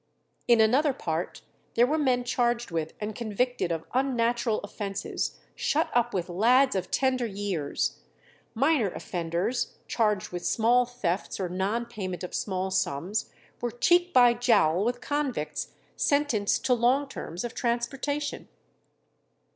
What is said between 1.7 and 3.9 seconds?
there were men charged with and convicted of